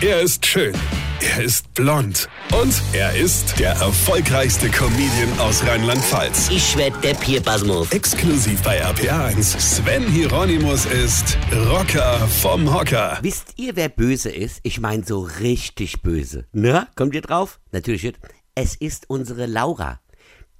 Er 0.00 0.20
ist 0.20 0.46
schön. 0.46 0.72
Er 1.20 1.42
ist 1.42 1.74
blond. 1.74 2.28
Und 2.52 2.72
er 2.92 3.16
ist 3.16 3.58
der 3.58 3.72
erfolgreichste 3.72 4.68
Comedian 4.68 5.40
aus 5.40 5.66
Rheinland-Pfalz. 5.66 6.50
Ich 6.50 6.76
werd 6.76 7.02
der 7.02 7.14
Pierpasmus. 7.14 7.90
Exklusiv 7.90 8.62
bei 8.62 8.80
RPA1. 8.80 9.58
Sven 9.58 10.04
Hieronymus 10.04 10.86
ist 10.86 11.36
Rocker 11.68 12.16
vom 12.28 12.72
Hocker. 12.72 13.18
Wisst 13.22 13.54
ihr, 13.56 13.74
wer 13.74 13.88
böse 13.88 14.30
ist? 14.30 14.60
Ich 14.62 14.78
meine 14.78 15.04
so 15.04 15.18
richtig 15.40 16.00
böse. 16.02 16.46
Na, 16.52 16.86
kommt 16.94 17.16
ihr 17.16 17.22
drauf? 17.22 17.58
Natürlich 17.72 18.04
nicht. 18.04 18.20
Es 18.54 18.76
ist 18.76 19.10
unsere 19.10 19.46
Laura. 19.46 19.98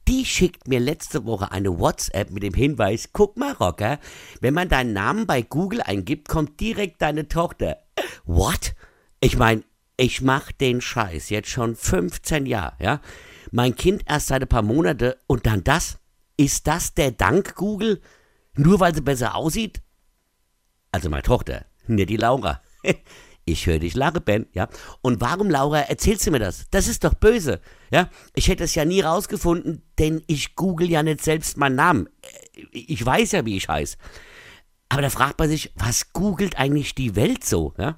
Die 0.08 0.24
schickt 0.24 0.66
mir 0.66 0.80
letzte 0.80 1.26
Woche 1.26 1.52
eine 1.52 1.78
WhatsApp 1.78 2.30
mit 2.30 2.42
dem 2.42 2.54
Hinweis, 2.54 3.10
guck 3.12 3.36
mal, 3.36 3.52
Rocker, 3.52 4.00
wenn 4.40 4.54
man 4.54 4.68
deinen 4.68 4.94
Namen 4.94 5.28
bei 5.28 5.42
Google 5.42 5.82
eingibt, 5.82 6.28
kommt 6.28 6.58
direkt 6.58 7.02
deine 7.02 7.28
Tochter. 7.28 7.76
What? 8.24 8.74
Ich 9.20 9.36
meine, 9.36 9.64
ich 9.96 10.20
mach 10.20 10.52
den 10.52 10.80
Scheiß 10.80 11.30
jetzt 11.30 11.48
schon 11.48 11.74
15 11.74 12.46
Jahre, 12.46 12.76
ja? 12.80 13.00
Mein 13.50 13.74
Kind 13.74 14.04
erst 14.06 14.28
seit 14.28 14.42
ein 14.42 14.48
paar 14.48 14.62
Monate 14.62 15.18
und 15.26 15.46
dann 15.46 15.64
das? 15.64 15.98
Ist 16.36 16.66
das 16.66 16.94
der 16.94 17.10
Dank 17.10 17.54
Google? 17.56 18.00
Nur 18.54 18.78
weil 18.80 18.94
sie 18.94 19.00
besser 19.00 19.34
aussieht? 19.34 19.82
Also 20.92 21.10
meine 21.10 21.22
Tochter, 21.22 21.64
nicht 21.86 22.10
die 22.10 22.16
Laura. 22.16 22.62
Ich 23.50 23.66
höre 23.66 23.78
dich 23.78 23.94
lachen, 23.94 24.22
Ben, 24.22 24.46
ja. 24.52 24.68
Und 25.00 25.22
warum, 25.22 25.48
Laura, 25.48 25.80
erzählst 25.80 26.26
du 26.26 26.30
mir 26.30 26.38
das? 26.38 26.66
Das 26.70 26.86
ist 26.86 27.02
doch 27.02 27.14
böse, 27.14 27.62
ja. 27.90 28.10
Ich 28.34 28.48
hätte 28.48 28.64
es 28.64 28.74
ja 28.74 28.84
nie 28.84 29.00
rausgefunden, 29.00 29.80
denn 29.98 30.22
ich 30.26 30.54
google 30.54 30.90
ja 30.90 31.02
nicht 31.02 31.24
selbst 31.24 31.56
meinen 31.56 31.76
Namen. 31.76 32.08
Ich 32.72 33.04
weiß 33.04 33.32
ja, 33.32 33.46
wie 33.46 33.56
ich 33.56 33.66
heiße. 33.66 33.96
Aber 34.90 35.00
da 35.00 35.08
fragt 35.08 35.38
man 35.38 35.48
sich, 35.48 35.72
was 35.76 36.12
googelt 36.12 36.58
eigentlich 36.58 36.94
die 36.94 37.16
Welt 37.16 37.42
so, 37.42 37.72
ja? 37.78 37.96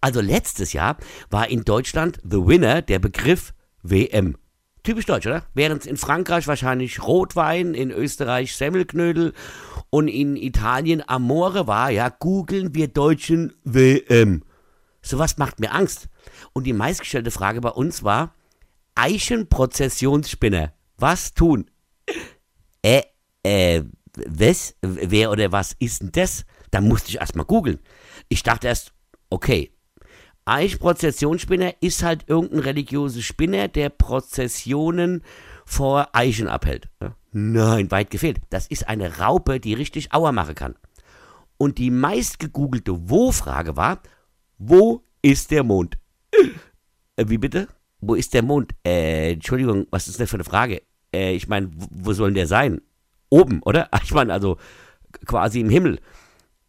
Also 0.00 0.20
letztes 0.20 0.72
Jahr 0.72 0.96
war 1.28 1.48
in 1.48 1.64
Deutschland 1.64 2.18
The 2.22 2.46
Winner 2.46 2.82
der 2.82 2.98
Begriff 2.98 3.52
WM. 3.82 4.36
Typisch 4.82 5.04
deutsch, 5.04 5.26
oder? 5.26 5.44
Während 5.52 5.82
es 5.82 5.86
in 5.86 5.98
Frankreich 5.98 6.46
wahrscheinlich 6.46 7.02
Rotwein, 7.02 7.74
in 7.74 7.90
Österreich 7.90 8.56
Semmelknödel 8.56 9.34
und 9.90 10.08
in 10.08 10.36
Italien 10.36 11.06
Amore 11.06 11.66
war, 11.66 11.90
ja, 11.90 12.08
googeln 12.08 12.74
wir 12.74 12.88
Deutschen 12.88 13.52
WM. 13.64 14.42
Sowas 15.02 15.36
macht 15.36 15.60
mir 15.60 15.72
Angst. 15.72 16.08
Und 16.54 16.64
die 16.64 16.72
meistgestellte 16.72 17.30
Frage 17.30 17.60
bei 17.60 17.70
uns 17.70 18.02
war, 18.02 18.34
Eichenprozessionsspinner, 18.94 20.72
was 20.96 21.34
tun? 21.34 21.70
Äh, 22.82 23.02
äh, 23.42 23.82
was? 24.14 24.74
Wer 24.80 25.30
oder 25.30 25.52
was 25.52 25.74
ist 25.78 26.00
denn 26.00 26.12
das? 26.12 26.44
Da 26.70 26.80
musste 26.80 27.10
ich 27.10 27.16
erstmal 27.16 27.46
googeln. 27.46 27.80
Ich 28.28 28.42
dachte 28.42 28.68
erst, 28.68 28.92
okay, 29.28 29.72
Eichenprozessionsspinner 30.50 31.74
ist 31.80 32.02
halt 32.02 32.24
irgendein 32.26 32.60
religiöser 32.60 33.22
Spinner, 33.22 33.68
der 33.68 33.88
Prozessionen 33.88 35.22
vor 35.64 36.08
Eichen 36.12 36.48
abhält. 36.48 36.88
Nein, 37.30 37.90
weit 37.92 38.10
gefehlt. 38.10 38.38
Das 38.50 38.66
ist 38.66 38.88
eine 38.88 39.18
Raupe, 39.18 39.60
die 39.60 39.74
richtig 39.74 40.12
Auer 40.12 40.32
machen 40.32 40.56
kann. 40.56 40.74
Und 41.56 41.78
die 41.78 41.90
meistgegoogelte 41.90 43.08
Wo-Frage 43.08 43.76
war, 43.76 44.02
wo 44.58 45.04
ist 45.22 45.52
der 45.52 45.62
Mond? 45.62 45.98
Äh, 47.16 47.26
wie 47.28 47.38
bitte? 47.38 47.68
Wo 48.00 48.14
ist 48.14 48.34
der 48.34 48.42
Mond? 48.42 48.72
Äh, 48.84 49.34
Entschuldigung, 49.34 49.86
was 49.90 50.08
ist 50.08 50.18
das 50.18 50.30
für 50.30 50.36
eine 50.36 50.44
Frage? 50.44 50.82
Äh, 51.14 51.34
ich 51.34 51.46
meine, 51.46 51.70
wo 51.74 52.12
soll 52.12 52.30
denn 52.30 52.34
der 52.34 52.46
sein? 52.48 52.80
Oben, 53.28 53.62
oder? 53.62 53.88
Ich 54.02 54.12
meine, 54.12 54.32
also 54.32 54.56
quasi 55.26 55.60
im 55.60 55.70
Himmel. 55.70 56.00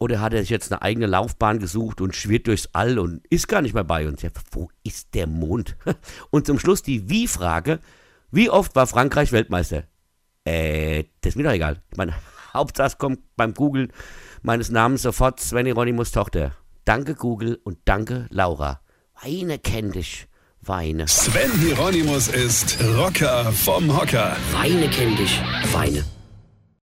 Oder 0.02 0.20
hat 0.20 0.34
er 0.34 0.40
sich 0.42 0.50
jetzt 0.50 0.72
eine 0.72 0.82
eigene 0.82 1.06
Laufbahn 1.06 1.60
gesucht 1.60 2.02
und 2.02 2.16
schwirrt 2.16 2.48
durchs 2.48 2.70
All 2.74 2.98
und 2.98 3.22
ist 3.28 3.48
gar 3.48 3.62
nicht 3.62 3.76
mehr 3.76 3.84
bei 3.84 4.08
uns? 4.08 4.24
Ja, 4.24 4.32
wo 4.50 4.68
ist 4.82 5.14
der 5.14 5.28
Mond? 5.28 5.78
Und 6.32 6.48
zum 6.48 6.58
Schluss 6.58 6.82
die 6.82 7.08
Wie-Frage. 7.08 7.78
Wie 8.32 8.50
oft 8.50 8.76
war 8.76 8.88
Frankreich 8.88 9.32
Weltmeister? 9.32 9.84
Äh, 10.44 11.04
das 11.22 11.34
ist 11.34 11.36
mir 11.36 11.44
doch 11.44 11.52
egal. 11.52 11.84
Ich 11.92 11.98
meine, 11.98 12.16
Hauptsache 12.56 12.98
kommt 12.98 13.20
beim 13.36 13.54
Googlen 13.54 13.94
meines 14.42 14.72
Namens 14.72 15.04
sofort 15.04 15.40
Sven 15.40 15.68
Hieronymus 15.68 16.12
Tochter. 16.12 16.54
Danke 16.84 17.14
Google 17.14 17.60
und 17.64 17.78
danke 17.86 18.26
Laura. 18.32 18.82
Weine 19.22 19.60
kenn 19.60 19.92
dich. 19.92 20.28
Weine. 20.62 21.08
Sven 21.08 21.52
Hieronymus 21.60 22.28
ist 22.28 22.80
Rocker 22.98 23.52
vom 23.52 23.96
Hocker. 23.96 24.36
Weine 24.52 24.90
kenn 24.90 25.16
dich. 25.16 25.40
Weine. 25.72 26.04